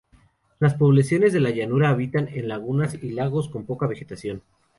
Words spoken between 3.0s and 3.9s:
y lagos con poca